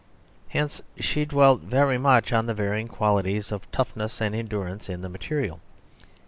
Hence 0.49 0.81
she 0.97 1.25
dwelt 1.25 1.61
very 1.61 1.99
much 1.99 2.33
on 2.33 2.47
the 2.47 2.55
varying 2.55 2.87
qualities 2.87 3.51
of 3.51 3.71
toughness 3.71 4.19
and 4.19 4.33
endurance 4.33 4.89
in 4.89 5.01
the 5.03 5.09
material. 5.09 5.59